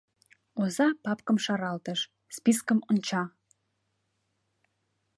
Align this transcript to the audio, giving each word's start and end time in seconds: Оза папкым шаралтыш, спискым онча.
Оза 0.61 0.87
папкым 1.03 1.37
шаралтыш, 1.45 1.99
спискым 2.35 2.79
онча. 2.89 3.23